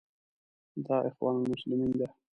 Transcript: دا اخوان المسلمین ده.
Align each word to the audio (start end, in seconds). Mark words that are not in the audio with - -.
دا 0.85 0.95
اخوان 1.09 1.35
المسلمین 1.39 1.91
ده. 1.99 2.07